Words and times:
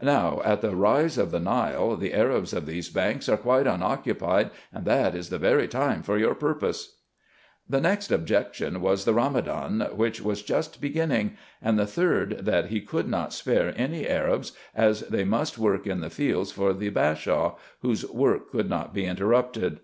Now, 0.00 0.40
at 0.44 0.60
the 0.60 0.76
rise 0.76 1.18
of 1.18 1.32
the 1.32 1.40
Nile, 1.40 1.96
the 1.96 2.14
Arabs 2.14 2.52
of 2.52 2.66
these 2.66 2.88
banks 2.88 3.28
are 3.28 3.36
quite 3.36 3.66
unoccupied, 3.66 4.52
and 4.72 4.84
that 4.84 5.16
is 5.16 5.28
the 5.28 5.40
very 5.40 5.66
time 5.66 6.04
for 6.04 6.16
your 6.16 6.36
purpose." 6.36 7.00
The 7.68 7.80
next 7.80 8.12
objection 8.12 8.80
was 8.80 9.04
the 9.04 9.12
Ramadan, 9.12 9.80
which 9.96 10.20
was 10.22 10.40
just 10.44 10.80
beginning; 10.80 11.36
and 11.60 11.80
the 11.80 11.84
third, 11.88 12.44
that 12.44 12.66
he 12.66 12.80
could 12.80 13.08
not 13.08 13.32
spare 13.32 13.74
any 13.76 14.06
Arabs, 14.08 14.52
as 14.72 15.00
they 15.00 15.24
must 15.24 15.58
work 15.58 15.88
in 15.88 15.98
the 16.00 16.10
fields 16.10 16.52
for 16.52 16.72
the 16.72 16.90
Bashaw, 16.90 17.56
whose 17.80 18.08
work 18.08 18.52
could 18.52 18.70
not 18.70 18.94
be 18.94 19.04
interrupted. 19.04 19.80